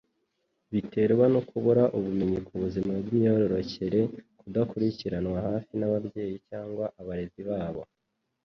[0.71, 3.99] biterwa no kubura ubumenyi ku buzima bw'imyororokere,
[4.39, 7.81] kudakurikiranirwa hafi n'ababyeyi cyangwa abarezi babo.